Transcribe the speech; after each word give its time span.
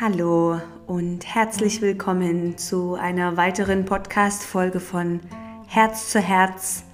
Hallo 0.00 0.60
und 0.86 1.26
herzlich 1.26 1.82
willkommen 1.82 2.56
zu 2.56 2.94
einer 2.94 3.36
weiteren 3.36 3.84
Podcast-Folge 3.84 4.78
von 4.78 5.18
Herz 5.66 6.12
zu 6.12 6.20
Herz. 6.20 6.84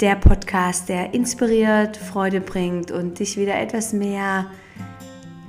Der 0.00 0.14
Podcast, 0.14 0.88
der 0.88 1.12
inspiriert, 1.12 1.98
Freude 1.98 2.40
bringt 2.40 2.90
und 2.90 3.18
dich 3.18 3.36
wieder 3.36 3.60
etwas 3.60 3.92
mehr 3.92 4.46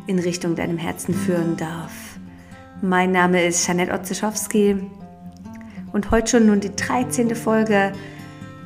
in 0.07 0.19
Richtung 0.19 0.55
deinem 0.55 0.77
Herzen 0.77 1.13
führen 1.13 1.55
darf. 1.55 1.93
Mein 2.81 3.11
Name 3.13 3.45
ist 3.45 3.65
Janette 3.65 3.93
Otzeschowski 3.93 4.75
und 5.93 6.11
heute 6.11 6.31
schon 6.31 6.47
nun 6.47 6.59
die 6.59 6.75
13. 6.75 7.33
Folge. 7.33 7.93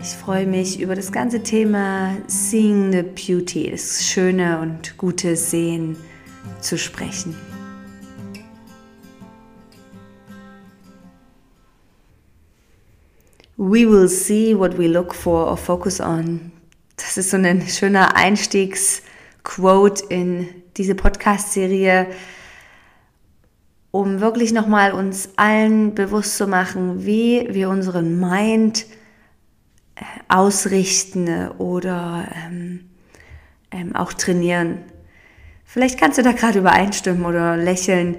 Ich 0.02 0.09
freue 0.09 0.47
mich 0.47 0.79
über 0.79 0.95
das 0.95 1.11
ganze 1.11 1.43
Thema 1.43 2.18
Seeing 2.25 2.91
the 2.91 3.04
Beauty, 3.04 3.70
das 3.70 4.04
schöne 4.04 4.59
und 4.59 4.97
gute 4.97 5.36
Sehen 5.36 5.97
zu 6.61 6.79
sprechen. 6.79 7.36
We 13.64 13.86
will 13.88 14.10
see 14.10 14.56
what 14.56 14.79
we 14.79 14.88
look 14.88 15.14
for 15.14 15.46
or 15.46 15.56
focus 15.56 16.01
on. 16.01 16.51
Das 16.96 17.15
ist 17.18 17.29
so 17.29 17.38
ein 17.38 17.61
schöner 17.68 18.15
Einstiegsquote 18.15 20.04
in 20.10 20.50
diese 20.78 20.96
Podcast-Serie, 20.96 22.07
um 23.92 24.20
wirklich 24.20 24.51
nochmal 24.51 24.93
uns 24.93 25.29
allen 25.36 25.93
bewusst 25.93 26.37
zu 26.37 26.47
machen, 26.47 27.06
wie 27.06 27.50
wir 27.51 27.70
unseren 27.70 28.20
Mind 28.20 28.87
äh, 29.93 30.06
ausrichten 30.28 31.50
oder 31.59 32.28
ähm, 32.48 32.89
ähm, 33.70 33.95
auch 33.95 34.14
trainieren. 34.14 34.80
Vielleicht 35.66 36.00
kannst 36.00 36.17
du 36.17 36.23
da 36.23 36.31
gerade 36.31 36.58
übereinstimmen 36.58 37.25
oder 37.25 37.58
lächeln. 37.58 38.17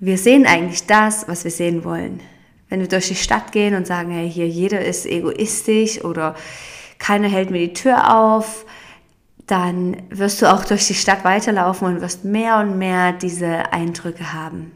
Wir 0.00 0.18
sehen 0.18 0.44
eigentlich 0.44 0.84
das, 0.84 1.26
was 1.28 1.44
wir 1.44 1.50
sehen 1.50 1.82
wollen. 1.82 2.20
Wenn 2.68 2.80
wir 2.80 2.88
durch 2.88 3.08
die 3.08 3.14
Stadt 3.14 3.52
gehen 3.52 3.74
und 3.74 3.86
sagen, 3.86 4.10
hey, 4.10 4.30
hier 4.30 4.48
jeder 4.48 4.84
ist 4.84 5.06
egoistisch 5.06 6.02
oder 6.04 6.34
keiner 6.98 7.28
hält 7.28 7.50
mir 7.50 7.66
die 7.66 7.74
Tür 7.74 8.14
auf, 8.14 8.64
dann 9.46 9.96
wirst 10.10 10.42
du 10.42 10.52
auch 10.52 10.64
durch 10.64 10.86
die 10.86 10.94
Stadt 10.94 11.24
weiterlaufen 11.24 11.86
und 11.86 12.00
wirst 12.00 12.24
mehr 12.24 12.58
und 12.58 12.78
mehr 12.78 13.12
diese 13.12 13.72
Eindrücke 13.72 14.32
haben. 14.32 14.72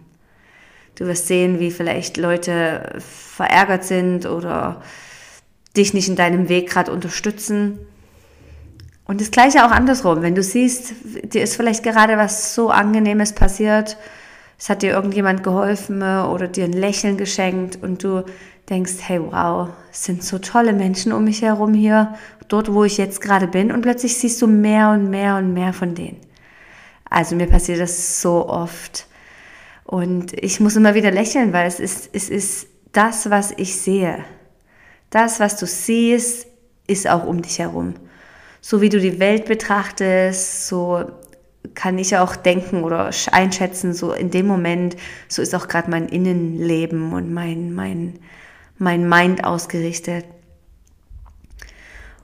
Du 0.95 1.07
wirst 1.07 1.27
sehen, 1.27 1.59
wie 1.59 1.71
vielleicht 1.71 2.17
Leute 2.17 2.99
verärgert 3.01 3.85
sind 3.85 4.27
oder 4.27 4.83
dich 5.77 5.95
nicht 5.95 6.09
in 6.09 6.17
deinem 6.17 6.49
Weg 6.49 6.69
gerade 6.69 6.93
unterstützen. 6.93 7.79
Und 9.07 9.21
das 9.21 9.31
gleiche 9.31 9.65
auch 9.65 9.71
andersrum. 9.71 10.23
Wenn 10.23 10.35
du 10.35 10.43
siehst, 10.43 10.93
dir 11.25 11.43
ist 11.43 11.57
vielleicht 11.57 11.83
gerade 11.83 12.17
was 12.17 12.55
so 12.55 12.71
Angenehmes 12.71 13.33
passiert 13.33 13.97
es 14.61 14.69
hat 14.69 14.83
dir 14.83 14.91
irgendjemand 14.91 15.43
geholfen 15.43 16.03
äh, 16.03 16.21
oder 16.29 16.47
dir 16.47 16.65
ein 16.65 16.75
Lächeln 16.75 17.17
geschenkt 17.17 17.83
und 17.83 18.05
du 18.05 18.25
denkst, 18.69 18.97
hey 19.01 19.19
wow, 19.19 19.71
es 19.91 20.05
sind 20.05 20.23
so 20.23 20.39
tolle 20.39 20.75
Menschen 20.75 21.13
um 21.13 21.25
mich 21.25 21.41
herum 21.41 21.73
hier, 21.73 22.15
dort 22.49 22.73
wo 22.73 22.85
ich 22.85 22.99
jetzt 22.99 23.23
gerade 23.23 23.49
bin 23.49 23.73
und 23.73 23.81
plötzlich 23.81 24.19
siehst 24.19 24.41
du 24.43 24.47
mehr 24.47 24.91
und 24.91 25.09
mehr 25.09 25.37
und 25.37 25.55
mehr 25.55 25.73
von 25.73 25.95
denen. 25.95 26.19
Also 27.09 27.37
mir 27.37 27.47
passiert 27.47 27.81
das 27.81 28.21
so 28.21 28.49
oft 28.49 29.07
und 29.85 30.35
ich 30.35 30.61
muss 30.61 30.77
immer 30.77 30.95
wieder 30.95 31.11
lächeln, 31.11 31.55
weil 31.55 31.67
es 31.67 31.81
ist, 31.81 32.11
es 32.13 32.29
ist 32.29 32.67
das, 32.93 33.31
was 33.31 33.53
ich 33.57 33.77
sehe. 33.77 34.19
Das, 35.09 35.41
was 35.41 35.57
du 35.57 35.67
siehst, 35.67 36.47
ist 36.87 37.09
auch 37.09 37.27
um 37.27 37.41
dich 37.41 37.59
herum. 37.61 37.95
So 38.61 38.83
wie 38.83 38.91
du 38.91 39.01
die 39.01 39.19
Welt 39.19 39.47
betrachtest, 39.47 40.69
so 40.69 41.07
kann 41.75 41.99
ich 41.99 42.17
auch 42.17 42.37
denken 42.37 42.85
oder 42.85 43.11
einschätzen, 43.33 43.93
so 43.93 44.13
in 44.13 44.31
dem 44.31 44.47
Moment, 44.47 44.97
so 45.29 45.43
ist 45.43 45.55
auch 45.55 45.69
gerade 45.69 45.91
mein 45.91 46.09
Innenleben 46.09 47.13
und 47.13 47.33
mein, 47.33 47.75
mein, 47.75 48.19
mein 48.79 49.09
Mind 49.09 49.45
ausgerichtet. 49.45 50.25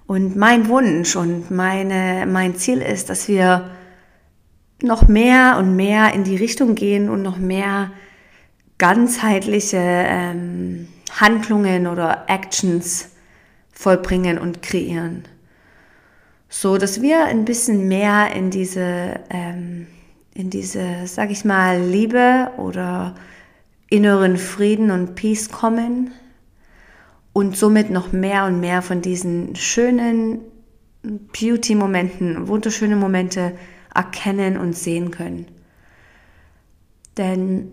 Und 0.06 0.36
mein 0.36 0.68
Wunsch 0.68 1.16
und 1.16 1.50
meine, 1.50 2.26
mein 2.26 2.56
Ziel 2.56 2.80
ist, 2.80 3.10
dass 3.10 3.28
wir 3.28 3.70
noch 4.82 5.08
mehr 5.08 5.56
und 5.58 5.74
mehr 5.74 6.14
in 6.14 6.24
die 6.24 6.36
Richtung 6.36 6.74
gehen 6.74 7.08
und 7.08 7.22
noch 7.22 7.38
mehr 7.38 7.90
ganzheitliche 8.78 9.78
ähm, 9.80 10.88
Handlungen 11.18 11.86
oder 11.86 12.24
Actions 12.28 13.10
vollbringen 13.72 14.38
und 14.38 14.62
kreieren 14.62 15.24
so 16.48 16.78
dass 16.78 17.02
wir 17.02 17.24
ein 17.24 17.44
bisschen 17.44 17.88
mehr 17.88 18.32
in 18.34 18.50
diese, 18.50 19.20
ähm, 19.30 19.86
in 20.34 20.50
diese, 20.50 21.06
sag 21.06 21.30
ich 21.30 21.44
mal, 21.44 21.80
Liebe 21.80 22.50
oder 22.56 23.14
inneren 23.88 24.36
Frieden 24.36 24.90
und 24.90 25.14
Peace 25.14 25.50
kommen 25.50 26.12
und 27.32 27.56
somit 27.56 27.90
noch 27.90 28.12
mehr 28.12 28.44
und 28.46 28.60
mehr 28.60 28.82
von 28.82 29.02
diesen 29.02 29.56
schönen 29.56 30.40
Beauty-Momenten, 31.02 32.48
wunderschöne 32.48 32.96
Momente 32.96 33.52
erkennen 33.94 34.56
und 34.56 34.76
sehen 34.76 35.10
können. 35.10 35.46
Denn 37.16 37.68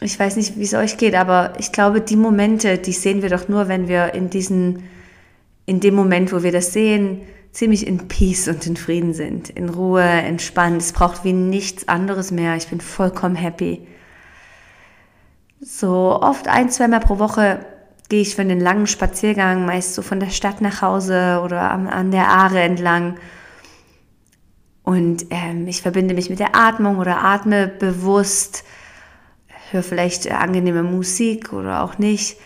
ich 0.00 0.18
weiß 0.18 0.36
nicht, 0.36 0.58
wie 0.58 0.64
es 0.64 0.74
euch 0.74 0.96
geht, 0.96 1.14
aber 1.14 1.54
ich 1.58 1.72
glaube, 1.72 2.00
die 2.00 2.16
Momente, 2.16 2.78
die 2.78 2.92
sehen 2.92 3.22
wir 3.22 3.30
doch 3.30 3.48
nur, 3.48 3.68
wenn 3.68 3.88
wir 3.88 4.14
in 4.14 4.30
diesen, 4.30 4.84
in 5.66 5.80
dem 5.80 5.94
Moment, 5.94 6.32
wo 6.32 6.42
wir 6.42 6.52
das 6.52 6.72
sehen, 6.72 7.22
ziemlich 7.54 7.86
in 7.86 8.08
Peace 8.08 8.48
und 8.48 8.66
in 8.66 8.76
Frieden 8.76 9.14
sind, 9.14 9.48
in 9.48 9.68
Ruhe, 9.68 10.02
entspannt. 10.02 10.82
Es 10.82 10.92
braucht 10.92 11.24
wie 11.24 11.32
nichts 11.32 11.88
anderes 11.88 12.32
mehr. 12.32 12.56
Ich 12.56 12.66
bin 12.66 12.80
vollkommen 12.80 13.36
happy. 13.36 13.86
So 15.60 16.20
oft 16.20 16.48
ein, 16.48 16.68
zweimal 16.68 17.00
pro 17.00 17.18
Woche 17.18 17.64
gehe 18.08 18.20
ich 18.20 18.34
für 18.34 18.42
einen 18.42 18.60
langen 18.60 18.88
Spaziergang, 18.88 19.64
meist 19.64 19.94
so 19.94 20.02
von 20.02 20.20
der 20.20 20.30
Stadt 20.30 20.60
nach 20.60 20.82
Hause 20.82 21.40
oder 21.42 21.70
an, 21.70 21.86
an 21.86 22.10
der 22.10 22.28
Aare 22.28 22.60
entlang. 22.60 23.16
Und 24.82 25.26
ähm, 25.30 25.66
ich 25.68 25.80
verbinde 25.80 26.12
mich 26.14 26.28
mit 26.28 26.40
der 26.40 26.56
Atmung 26.56 26.98
oder 26.98 27.24
atme 27.24 27.68
bewusst, 27.68 28.64
höre 29.70 29.84
vielleicht 29.84 30.30
angenehme 30.30 30.82
Musik 30.82 31.52
oder 31.52 31.84
auch 31.84 31.98
nicht 31.98 32.36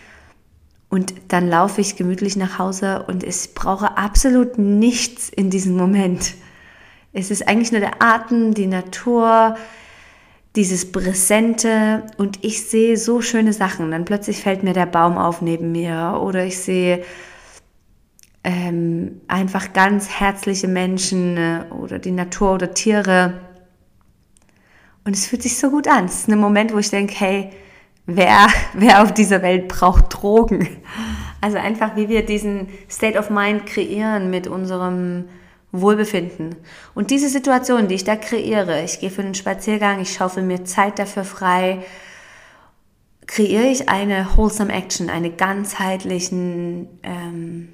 und 0.89 1.13
dann 1.27 1.47
laufe 1.47 1.81
ich 1.81 1.95
gemütlich 1.95 2.35
nach 2.35 2.57
Hause 2.57 3.05
und 3.07 3.23
ich 3.23 3.53
brauche 3.53 3.97
absolut 3.97 4.57
nichts 4.57 5.29
in 5.29 5.49
diesem 5.49 5.77
Moment. 5.77 6.33
Es 7.13 7.31
ist 7.31 7.47
eigentlich 7.47 7.71
nur 7.71 7.81
der 7.81 8.01
Atem, 8.01 8.53
die 8.53 8.67
Natur, 8.67 9.55
dieses 10.55 10.91
Präsente 10.91 12.03
und 12.17 12.43
ich 12.43 12.63
sehe 12.63 12.97
so 12.97 13.21
schöne 13.21 13.53
Sachen. 13.53 13.91
Dann 13.91 14.05
plötzlich 14.05 14.41
fällt 14.41 14.63
mir 14.63 14.73
der 14.73 14.87
Baum 14.87 15.17
auf 15.17 15.41
neben 15.41 15.71
mir 15.71 16.19
oder 16.21 16.43
ich 16.43 16.57
sehe 16.57 17.03
ähm, 18.43 19.21
einfach 19.27 19.73
ganz 19.73 20.09
herzliche 20.09 20.67
Menschen 20.67 21.37
äh, 21.37 21.65
oder 21.71 21.99
die 21.99 22.11
Natur 22.11 22.53
oder 22.53 22.73
Tiere. 22.73 23.41
Und 25.05 25.15
es 25.15 25.27
fühlt 25.27 25.43
sich 25.43 25.57
so 25.57 25.69
gut 25.69 25.87
an. 25.87 26.05
Es 26.05 26.21
ist 26.21 26.29
ein 26.29 26.39
Moment, 26.39 26.73
wo 26.73 26.79
ich 26.79 26.89
denke, 26.89 27.13
hey, 27.17 27.51
wer, 28.15 28.47
wer 28.73 29.03
auf 29.03 29.13
dieser 29.13 29.41
Welt 29.41 29.67
braucht 29.67 30.05
Drogen? 30.09 30.67
Also 31.41 31.57
einfach, 31.57 31.95
wie 31.95 32.09
wir 32.09 32.25
diesen 32.25 32.67
State 32.89 33.17
of 33.17 33.29
Mind 33.29 33.65
kreieren 33.65 34.29
mit 34.29 34.47
unserem 34.47 35.29
Wohlbefinden. 35.71 36.55
Und 36.95 37.11
diese 37.11 37.29
Situation, 37.29 37.87
die 37.87 37.95
ich 37.95 38.03
da 38.03 38.15
kreiere, 38.15 38.83
ich 38.83 38.99
gehe 38.99 39.09
für 39.09 39.21
einen 39.21 39.35
Spaziergang, 39.35 40.01
ich 40.01 40.13
schaufel 40.13 40.43
mir 40.43 40.65
Zeit 40.65 40.99
dafür 40.99 41.23
frei, 41.23 41.79
kreiere 43.27 43.67
ich 43.67 43.87
eine 43.87 44.27
wholesome 44.35 44.73
Action, 44.73 45.09
einen 45.09 45.37
ganzheitlichen 45.37 46.89
ähm, 47.03 47.69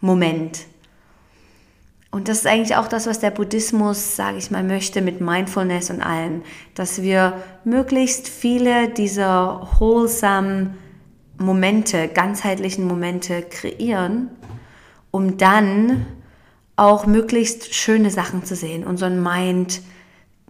Moment. 0.00 0.66
Und 2.10 2.26
das 2.28 2.38
ist 2.38 2.46
eigentlich 2.46 2.76
auch 2.76 2.88
das, 2.88 3.06
was 3.06 3.20
der 3.20 3.30
Buddhismus, 3.30 4.16
sage 4.16 4.38
ich 4.38 4.50
mal, 4.50 4.64
möchte 4.64 5.00
mit 5.00 5.20
Mindfulness 5.20 5.90
und 5.90 6.02
allem, 6.02 6.42
dass 6.74 7.02
wir 7.02 7.40
möglichst 7.64 8.28
viele 8.28 8.88
dieser 8.88 9.68
wholesome 9.78 10.74
Momente, 11.38 12.08
ganzheitlichen 12.08 12.86
Momente 12.86 13.42
kreieren, 13.42 14.28
um 15.12 15.38
dann 15.38 16.06
auch 16.74 17.06
möglichst 17.06 17.74
schöne 17.74 18.10
Sachen 18.10 18.44
zu 18.44 18.56
sehen, 18.56 18.84
unseren 18.84 19.22
Mind 19.22 19.80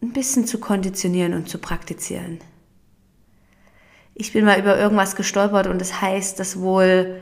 ein 0.03 0.12
bisschen 0.12 0.47
zu 0.47 0.59
konditionieren 0.59 1.35
und 1.35 1.49
zu 1.49 1.59
praktizieren. 1.59 2.39
Ich 4.15 4.33
bin 4.33 4.45
mal 4.45 4.59
über 4.59 4.79
irgendwas 4.79 5.15
gestolpert 5.15 5.67
und 5.67 5.81
das 5.81 6.01
heißt, 6.01 6.41
dass 6.41 6.61
wohl 6.61 7.21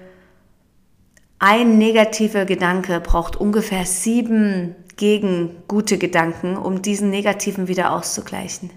ein 1.38 1.78
negativer 1.78 2.44
Gedanke 2.44 3.00
braucht 3.00 3.36
ungefähr 3.36 3.84
sieben 3.84 4.74
gegen 4.96 5.62
gute 5.68 5.98
Gedanken, 5.98 6.56
um 6.56 6.82
diesen 6.82 7.10
negativen 7.10 7.68
wieder 7.68 7.92
auszugleichen. 7.92 8.70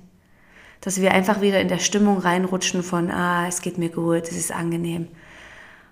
Dass 0.82 1.02
wir 1.02 1.12
einfach 1.12 1.42
wieder 1.42 1.60
in 1.60 1.68
der 1.68 1.80
Stimmung 1.80 2.20
reinrutschen 2.20 2.84
von, 2.84 3.10
ah, 3.10 3.48
es 3.48 3.62
geht 3.62 3.78
mir 3.78 3.90
gut, 3.90 4.24
es 4.24 4.38
ist 4.38 4.52
angenehm. 4.52 5.08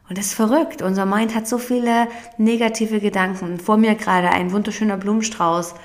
Und 0.08 0.18
das 0.18 0.28
ist 0.28 0.34
verrückt. 0.34 0.82
Unser 0.82 1.06
Mind 1.06 1.36
hat 1.36 1.48
so 1.48 1.60
viele 1.60 2.08
negative 2.38 3.00
Gedanken. 3.00 3.60
Vor 3.60 3.78
mir 3.78 3.96
gerade 3.96 4.30
ein 4.30 4.52
wunderschöner 4.52 4.98
Blumenstrauß. 4.98 5.76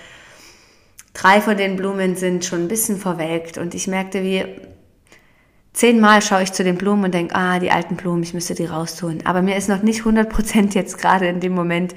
drei 1.13 1.41
von 1.41 1.57
den 1.57 1.77
Blumen 1.77 2.17
sind 2.17 2.45
schon 2.45 2.63
ein 2.63 2.69
bisschen 2.69 2.99
verwelkt 2.99 3.57
und 3.57 3.75
ich 3.75 3.87
merkte, 3.87 4.23
wie 4.23 4.45
zehnmal 5.75 6.23
schaue 6.23 6.45
ich 6.45 6.53
zu 6.53 6.65
den 6.65 6.79
Blumen 6.79 7.05
und 7.05 7.15
denke, 7.15 7.35
ah, 7.35 7.59
die 7.59 7.71
alten 7.71 7.97
Blumen, 7.97 8.23
ich 8.23 8.33
müsste 8.33 8.55
die 8.55 8.65
raustun. 8.65 9.19
Aber 9.25 9.43
mir 9.43 9.57
ist 9.57 9.69
noch 9.69 9.83
nicht 9.83 10.03
100% 10.03 10.75
jetzt 10.75 10.97
gerade 10.97 11.27
in 11.27 11.41
dem 11.41 11.55
Moment 11.55 11.95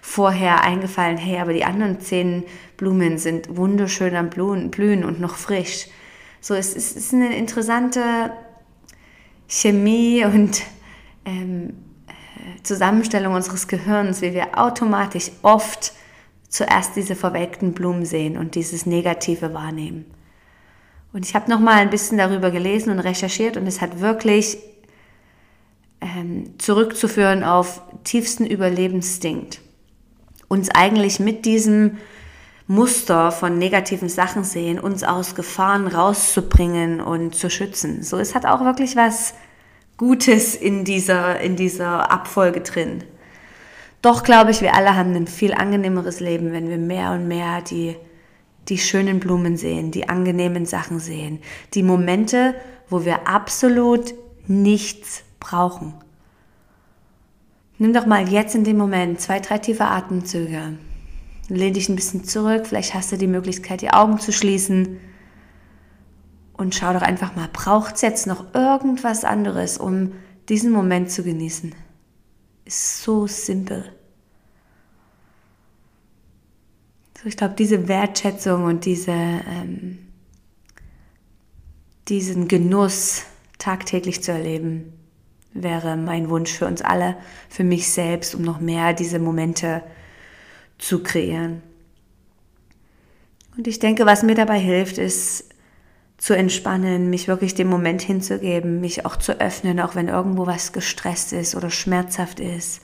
vorher 0.00 0.62
eingefallen, 0.62 1.18
hey, 1.18 1.40
aber 1.40 1.52
die 1.52 1.64
anderen 1.64 2.00
zehn 2.00 2.44
Blumen 2.76 3.18
sind 3.18 3.56
wunderschön 3.56 4.14
am 4.14 4.30
Blühen 4.30 5.04
und 5.04 5.20
noch 5.20 5.34
frisch. 5.34 5.88
So, 6.40 6.54
es 6.54 6.74
ist 6.74 7.12
eine 7.12 7.36
interessante 7.36 8.30
Chemie 9.48 10.24
und 10.24 10.62
ähm, 11.24 11.70
äh, 12.06 12.62
Zusammenstellung 12.62 13.34
unseres 13.34 13.66
Gehirns, 13.66 14.22
wie 14.22 14.32
wir 14.32 14.56
automatisch 14.56 15.32
oft 15.42 15.92
zuerst 16.48 16.94
diese 16.94 17.16
verwelkten 17.16 17.72
Blumen 17.72 18.04
sehen 18.04 18.36
und 18.36 18.54
dieses 18.54 18.86
Negative 18.86 19.52
wahrnehmen. 19.54 20.04
Und 21.16 21.24
ich 21.24 21.34
habe 21.34 21.50
noch 21.50 21.60
mal 21.60 21.76
ein 21.76 21.88
bisschen 21.88 22.18
darüber 22.18 22.50
gelesen 22.50 22.90
und 22.90 22.98
recherchiert 22.98 23.56
und 23.56 23.66
es 23.66 23.80
hat 23.80 24.00
wirklich 24.00 24.58
ähm, 26.02 26.58
zurückzuführen 26.58 27.42
auf 27.42 27.80
tiefsten 28.04 28.44
Überlebensstinkt. 28.44 29.62
Uns 30.48 30.68
eigentlich 30.68 31.18
mit 31.18 31.46
diesem 31.46 31.96
Muster 32.66 33.32
von 33.32 33.56
negativen 33.56 34.10
Sachen 34.10 34.44
sehen, 34.44 34.78
uns 34.78 35.04
aus 35.04 35.34
Gefahren 35.34 35.86
rauszubringen 35.86 37.00
und 37.00 37.34
zu 37.34 37.48
schützen. 37.48 38.02
So, 38.02 38.18
es 38.18 38.34
hat 38.34 38.44
auch 38.44 38.62
wirklich 38.62 38.94
was 38.94 39.32
Gutes 39.96 40.54
in 40.54 40.84
dieser, 40.84 41.40
in 41.40 41.56
dieser 41.56 42.10
Abfolge 42.10 42.60
drin. 42.60 43.04
Doch 44.02 44.22
glaube 44.22 44.50
ich, 44.50 44.60
wir 44.60 44.74
alle 44.74 44.94
haben 44.94 45.14
ein 45.14 45.28
viel 45.28 45.54
angenehmeres 45.54 46.20
Leben, 46.20 46.52
wenn 46.52 46.68
wir 46.68 46.76
mehr 46.76 47.12
und 47.12 47.26
mehr 47.26 47.62
die, 47.62 47.96
die 48.68 48.78
schönen 48.78 49.20
Blumen 49.20 49.56
sehen, 49.56 49.90
die 49.90 50.08
angenehmen 50.08 50.66
Sachen 50.66 50.98
sehen, 50.98 51.40
die 51.74 51.82
Momente, 51.82 52.54
wo 52.88 53.04
wir 53.04 53.28
absolut 53.28 54.14
nichts 54.46 55.22
brauchen. 55.40 55.94
Nimm 57.78 57.92
doch 57.92 58.06
mal 58.06 58.28
jetzt 58.28 58.54
in 58.54 58.64
dem 58.64 58.78
Moment 58.78 59.20
zwei, 59.20 59.40
drei 59.40 59.58
tiefe 59.58 59.84
Atemzüge. 59.84 60.78
Lehn 61.48 61.74
dich 61.74 61.88
ein 61.88 61.96
bisschen 61.96 62.24
zurück, 62.24 62.66
vielleicht 62.66 62.94
hast 62.94 63.12
du 63.12 63.18
die 63.18 63.26
Möglichkeit, 63.26 63.82
die 63.82 63.90
Augen 63.90 64.18
zu 64.18 64.32
schließen. 64.32 64.98
Und 66.54 66.74
schau 66.74 66.92
doch 66.92 67.02
einfach 67.02 67.36
mal, 67.36 67.48
braucht 67.52 67.96
es 67.96 68.00
jetzt 68.00 68.26
noch 68.26 68.54
irgendwas 68.54 69.24
anderes, 69.24 69.76
um 69.78 70.12
diesen 70.48 70.72
Moment 70.72 71.10
zu 71.10 71.22
genießen? 71.22 71.74
Ist 72.64 73.02
so 73.02 73.26
simpel. 73.26 73.95
So, 77.26 77.30
ich 77.30 77.36
glaube, 77.36 77.54
diese 77.58 77.88
Wertschätzung 77.88 78.62
und 78.66 78.84
diese, 78.84 79.10
ähm, 79.10 79.98
diesen 82.06 82.46
Genuss 82.46 83.24
tagtäglich 83.58 84.22
zu 84.22 84.30
erleben, 84.30 84.92
wäre 85.52 85.96
mein 85.96 86.30
Wunsch 86.30 86.52
für 86.52 86.66
uns 86.66 86.82
alle, 86.82 87.16
für 87.48 87.64
mich 87.64 87.90
selbst, 87.90 88.36
um 88.36 88.42
noch 88.42 88.60
mehr 88.60 88.92
diese 88.92 89.18
Momente 89.18 89.82
zu 90.78 91.02
kreieren. 91.02 91.62
Und 93.56 93.66
ich 93.66 93.80
denke, 93.80 94.06
was 94.06 94.22
mir 94.22 94.36
dabei 94.36 94.60
hilft, 94.60 94.96
ist 94.96 95.46
zu 96.18 96.36
entspannen, 96.36 97.10
mich 97.10 97.26
wirklich 97.26 97.56
dem 97.56 97.66
Moment 97.66 98.02
hinzugeben, 98.02 98.80
mich 98.80 99.04
auch 99.04 99.16
zu 99.16 99.40
öffnen, 99.40 99.80
auch 99.80 99.96
wenn 99.96 100.06
irgendwo 100.06 100.46
was 100.46 100.72
gestresst 100.72 101.32
ist 101.32 101.56
oder 101.56 101.70
schmerzhaft 101.70 102.38
ist. 102.38 102.82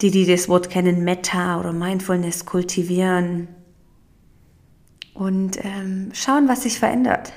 Die, 0.00 0.10
die 0.10 0.26
das 0.26 0.48
Wort 0.48 0.70
kennen, 0.70 1.04
Metta 1.04 1.60
oder 1.60 1.72
Mindfulness 1.72 2.46
kultivieren 2.46 3.48
und 5.14 5.64
ähm, 5.64 6.10
schauen, 6.12 6.48
was 6.48 6.64
sich 6.64 6.78
verändert. 6.78 7.32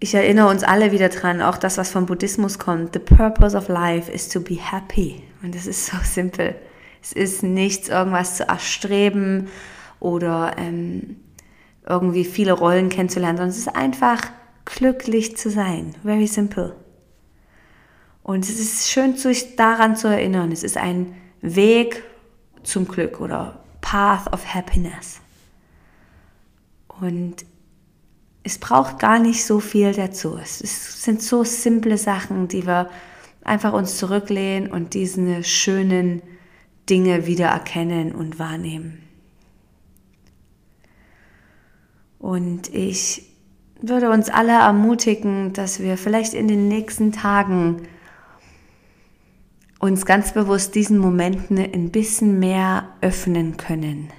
ich 0.00 0.14
erinnere 0.14 0.48
uns 0.48 0.64
alle 0.64 0.92
wieder 0.92 1.10
dran, 1.10 1.42
auch 1.42 1.58
das, 1.58 1.76
was 1.76 1.90
vom 1.90 2.06
Buddhismus 2.06 2.58
kommt. 2.58 2.94
The 2.94 2.98
purpose 2.98 3.56
of 3.56 3.68
life 3.68 4.10
is 4.10 4.28
to 4.30 4.40
be 4.40 4.54
happy. 4.54 5.22
Und 5.42 5.54
das 5.54 5.66
ist 5.66 5.86
so 5.86 5.96
simpel. 6.02 6.54
Es 7.02 7.12
ist 7.12 7.42
nichts, 7.42 7.88
irgendwas 7.88 8.38
zu 8.38 8.48
erstreben 8.48 9.48
oder 10.00 10.56
ähm, 10.56 11.16
irgendwie 11.86 12.24
viele 12.24 12.52
Rollen 12.52 12.88
kennenzulernen, 12.88 13.36
sondern 13.36 13.50
es 13.50 13.58
ist 13.58 13.76
einfach 13.76 14.22
glücklich 14.64 15.36
zu 15.36 15.50
sein. 15.50 15.94
Very 16.02 16.26
simple. 16.26 16.74
Und 18.30 18.48
es 18.48 18.60
ist 18.60 18.88
schön, 18.88 19.16
sich 19.16 19.56
daran 19.56 19.96
zu 19.96 20.06
erinnern. 20.06 20.52
Es 20.52 20.62
ist 20.62 20.76
ein 20.76 21.16
Weg 21.40 22.04
zum 22.62 22.86
Glück 22.86 23.20
oder 23.20 23.58
Path 23.80 24.32
of 24.32 24.54
Happiness. 24.54 25.20
Und 27.00 27.44
es 28.44 28.58
braucht 28.58 29.00
gar 29.00 29.18
nicht 29.18 29.44
so 29.44 29.58
viel 29.58 29.92
dazu. 29.92 30.38
Es 30.40 31.02
sind 31.02 31.24
so 31.24 31.42
simple 31.42 31.98
Sachen, 31.98 32.46
die 32.46 32.68
wir 32.68 32.88
einfach 33.42 33.72
uns 33.72 33.96
zurücklehnen 33.96 34.70
und 34.70 34.94
diese 34.94 35.42
schönen 35.42 36.22
Dinge 36.88 37.26
wieder 37.26 37.48
erkennen 37.48 38.12
und 38.12 38.38
wahrnehmen. 38.38 39.02
Und 42.20 42.72
ich 42.72 43.24
würde 43.82 44.08
uns 44.08 44.30
alle 44.30 44.52
ermutigen, 44.52 45.52
dass 45.52 45.80
wir 45.80 45.96
vielleicht 45.98 46.32
in 46.32 46.46
den 46.46 46.68
nächsten 46.68 47.10
Tagen 47.10 47.88
uns 49.80 50.06
ganz 50.06 50.32
bewusst 50.32 50.76
diesen 50.76 50.98
Momenten 50.98 51.58
ein 51.58 51.90
bisschen 51.90 52.38
mehr 52.38 52.84
öffnen 53.00 53.56
können 53.56 54.12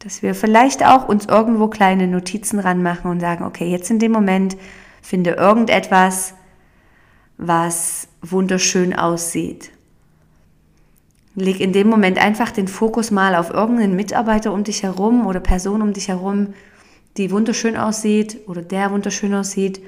dass 0.00 0.22
wir 0.22 0.34
vielleicht 0.34 0.84
auch 0.84 1.08
uns 1.08 1.26
irgendwo 1.26 1.68
kleine 1.68 2.08
Notizen 2.08 2.58
ranmachen 2.58 3.10
und 3.10 3.20
sagen, 3.20 3.44
okay, 3.44 3.70
jetzt 3.70 3.90
in 3.90 3.98
dem 3.98 4.12
Moment 4.12 4.56
finde 5.02 5.32
irgendetwas, 5.32 6.34
was 7.36 8.08
wunderschön 8.22 8.94
aussieht. 8.94 9.70
Leg 11.34 11.60
in 11.60 11.72
dem 11.72 11.88
Moment 11.88 12.18
einfach 12.18 12.50
den 12.50 12.66
Fokus 12.66 13.10
mal 13.10 13.34
auf 13.34 13.50
irgendeinen 13.50 13.94
Mitarbeiter 13.94 14.52
um 14.52 14.64
dich 14.64 14.82
herum 14.82 15.26
oder 15.26 15.40
Person 15.40 15.82
um 15.82 15.92
dich 15.92 16.08
herum, 16.08 16.54
die 17.16 17.30
wunderschön 17.30 17.76
aussieht 17.76 18.40
oder 18.48 18.62
der 18.62 18.90
wunderschön 18.90 19.34
aussieht 19.34 19.82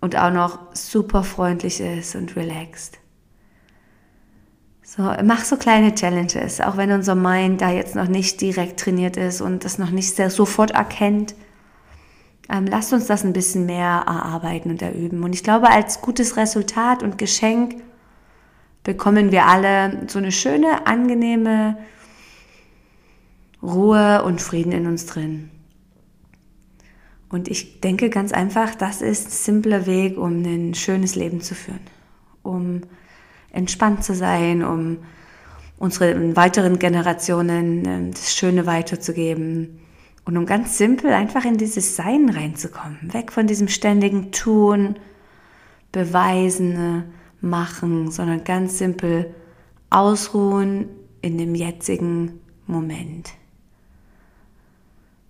und 0.00 0.16
auch 0.16 0.32
noch 0.32 0.60
super 0.72 1.24
freundlich 1.24 1.80
ist 1.80 2.14
und 2.14 2.36
relaxed. 2.36 3.01
So, 4.94 5.04
mach 5.24 5.42
so 5.42 5.56
kleine 5.56 5.94
Challenges, 5.94 6.60
auch 6.60 6.76
wenn 6.76 6.92
unser 6.92 7.14
Mind 7.14 7.62
da 7.62 7.70
jetzt 7.70 7.94
noch 7.94 8.08
nicht 8.08 8.42
direkt 8.42 8.78
trainiert 8.78 9.16
ist 9.16 9.40
und 9.40 9.64
das 9.64 9.78
noch 9.78 9.88
nicht 9.88 10.14
sehr 10.14 10.28
sofort 10.28 10.72
erkennt. 10.72 11.34
Ähm, 12.50 12.66
lasst 12.66 12.92
uns 12.92 13.06
das 13.06 13.24
ein 13.24 13.32
bisschen 13.32 13.64
mehr 13.64 14.04
erarbeiten 14.06 14.68
und 14.70 14.82
erüben. 14.82 15.24
Und 15.24 15.34
ich 15.34 15.42
glaube, 15.42 15.70
als 15.70 16.02
gutes 16.02 16.36
Resultat 16.36 17.02
und 17.02 17.16
Geschenk 17.16 17.76
bekommen 18.82 19.32
wir 19.32 19.46
alle 19.46 20.06
so 20.08 20.18
eine 20.18 20.30
schöne, 20.30 20.86
angenehme 20.86 21.78
Ruhe 23.62 24.22
und 24.24 24.42
Frieden 24.42 24.72
in 24.72 24.86
uns 24.86 25.06
drin. 25.06 25.50
Und 27.30 27.48
ich 27.48 27.80
denke 27.80 28.10
ganz 28.10 28.32
einfach, 28.32 28.74
das 28.74 29.00
ist 29.00 29.28
ein 29.28 29.30
simpler 29.30 29.86
Weg, 29.86 30.18
um 30.18 30.42
ein 30.42 30.74
schönes 30.74 31.14
Leben 31.14 31.40
zu 31.40 31.54
führen, 31.54 31.80
um 32.42 32.82
entspannt 33.52 34.02
zu 34.02 34.14
sein, 34.14 34.64
um 34.64 34.98
unseren 35.78 36.36
weiteren 36.36 36.78
Generationen 36.78 37.84
ähm, 37.86 38.10
das 38.12 38.34
Schöne 38.34 38.66
weiterzugeben 38.66 39.80
und 40.24 40.36
um 40.36 40.46
ganz 40.46 40.78
simpel 40.78 41.12
einfach 41.12 41.44
in 41.44 41.56
dieses 41.56 41.96
Sein 41.96 42.28
reinzukommen, 42.28 43.12
weg 43.12 43.32
von 43.32 43.46
diesem 43.46 43.68
ständigen 43.68 44.32
Tun, 44.32 44.96
Beweisen, 45.90 47.04
Machen, 47.40 48.12
sondern 48.12 48.44
ganz 48.44 48.78
simpel 48.78 49.34
ausruhen 49.90 50.88
in 51.22 51.38
dem 51.38 51.56
jetzigen 51.56 52.40
Moment. 52.68 53.30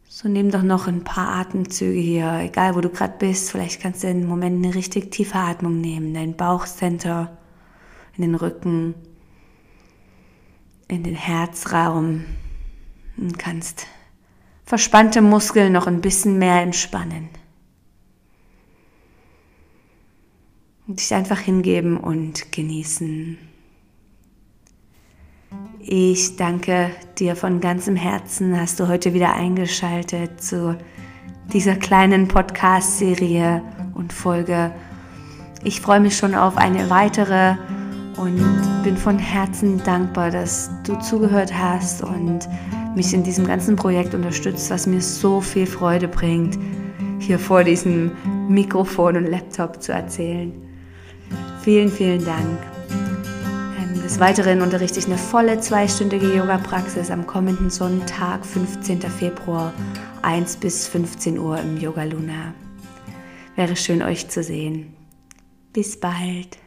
So 0.06 0.28
nimm 0.28 0.50
doch 0.50 0.62
noch 0.62 0.88
ein 0.88 1.04
paar 1.04 1.28
Atemzüge 1.40 1.98
hier, 1.98 2.40
egal 2.40 2.76
wo 2.76 2.82
du 2.82 2.90
gerade 2.90 3.14
bist. 3.18 3.50
Vielleicht 3.50 3.80
kannst 3.80 4.04
du 4.04 4.08
im 4.08 4.28
Moment 4.28 4.62
eine 4.62 4.74
richtig 4.74 5.10
tiefe 5.10 5.38
Atmung 5.38 5.80
nehmen, 5.80 6.12
dein 6.12 6.36
Bauchcenter 6.36 7.38
in 8.16 8.22
den 8.22 8.34
Rücken, 8.34 8.94
in 10.88 11.02
den 11.02 11.14
Herzraum 11.14 12.24
und 13.16 13.38
kannst 13.38 13.86
verspannte 14.64 15.22
Muskeln 15.22 15.72
noch 15.72 15.86
ein 15.86 16.00
bisschen 16.00 16.38
mehr 16.38 16.60
entspannen. 16.62 17.28
Und 20.86 21.00
dich 21.00 21.14
einfach 21.14 21.38
hingeben 21.38 21.96
und 21.96 22.52
genießen. 22.52 23.38
Ich 25.80 26.36
danke 26.36 26.90
dir 27.18 27.36
von 27.36 27.60
ganzem 27.60 27.96
Herzen, 27.96 28.58
hast 28.58 28.80
du 28.80 28.88
heute 28.88 29.14
wieder 29.14 29.34
eingeschaltet 29.34 30.42
zu 30.42 30.76
dieser 31.52 31.76
kleinen 31.76 32.28
Podcast-Serie 32.28 33.62
und 33.94 34.12
Folge. 34.12 34.72
Ich 35.64 35.80
freue 35.80 36.00
mich 36.00 36.16
schon 36.16 36.34
auf 36.34 36.56
eine 36.56 36.88
weitere 36.88 37.56
und 38.16 38.82
bin 38.82 38.96
von 38.96 39.18
Herzen 39.18 39.82
dankbar, 39.84 40.30
dass 40.30 40.70
du 40.84 40.98
zugehört 41.00 41.52
hast 41.52 42.02
und 42.02 42.48
mich 42.94 43.14
in 43.14 43.22
diesem 43.22 43.46
ganzen 43.46 43.76
Projekt 43.76 44.14
unterstützt, 44.14 44.70
was 44.70 44.86
mir 44.86 45.00
so 45.00 45.40
viel 45.40 45.66
Freude 45.66 46.08
bringt, 46.08 46.58
hier 47.18 47.38
vor 47.38 47.64
diesem 47.64 48.12
Mikrofon 48.48 49.16
und 49.16 49.26
Laptop 49.26 49.82
zu 49.82 49.92
erzählen. 49.92 50.52
Vielen, 51.62 51.90
vielen 51.90 52.24
Dank. 52.24 52.58
Ähm, 52.90 54.02
des 54.02 54.18
Weiteren 54.20 54.60
unterrichte 54.60 54.98
ich 54.98 55.06
eine 55.06 55.18
volle 55.18 55.60
zweistündige 55.60 56.34
Yoga-Praxis 56.34 57.10
am 57.10 57.26
kommenden 57.26 57.70
Sonntag, 57.70 58.44
15. 58.44 59.00
Februar, 59.02 59.72
1 60.22 60.56
bis 60.56 60.88
15 60.88 61.38
Uhr 61.38 61.58
im 61.58 61.78
Yoga 61.78 62.04
Luna. 62.04 62.54
Wäre 63.56 63.76
schön, 63.76 64.02
euch 64.02 64.28
zu 64.28 64.42
sehen. 64.42 64.94
Bis 65.72 65.98
bald. 65.98 66.61